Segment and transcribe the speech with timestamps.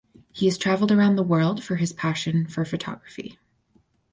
[0.33, 3.37] He has travelled around the world for his passion for photography.